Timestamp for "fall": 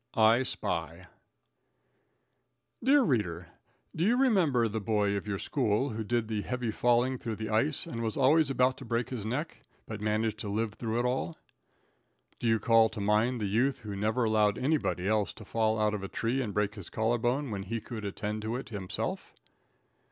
15.45-15.77